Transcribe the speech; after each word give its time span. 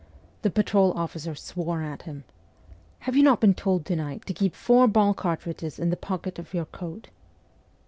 The 0.41 0.49
patrol 0.49 0.93
officer 0.93 1.35
swore 1.35 1.83
at 1.83 2.01
him.' 2.01 2.23
Have 3.01 3.15
you 3.15 3.21
not 3.21 3.39
been 3.39 3.53
told 3.53 3.85
to 3.85 3.95
night 3.95 4.25
to 4.25 4.33
keep 4.33 4.55
four 4.55 4.87
ball 4.87 5.13
cartridges 5.13 5.77
in 5.77 5.91
the 5.91 5.95
pocket 5.95 6.39
of 6.39 6.55
your 6.55 6.65
coat 6.65 7.09